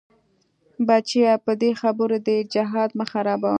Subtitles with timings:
[0.87, 3.49] بچيه په دې خبرو دې جهاد مه خرابوه.